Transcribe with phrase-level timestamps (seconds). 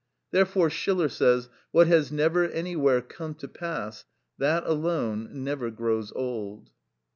[0.31, 4.03] Therefore Schiller says:— "What has never anywhere come to pass,
[4.39, 6.71] That alone never grows old."